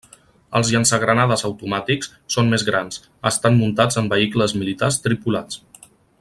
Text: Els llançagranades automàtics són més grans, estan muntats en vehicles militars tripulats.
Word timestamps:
Els 0.59 0.69
llançagranades 0.75 1.43
automàtics 1.49 2.09
són 2.37 2.49
més 2.55 2.65
grans, 2.71 2.99
estan 3.33 3.61
muntats 3.65 4.01
en 4.03 4.09
vehicles 4.15 4.57
militars 4.63 4.99
tripulats. 5.05 5.63